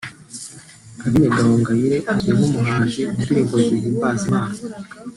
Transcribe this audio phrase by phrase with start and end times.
[1.03, 4.55] Aline Gahongayire azwi nk’umuhanzikazi mu ndirimbo zihimbaza Imana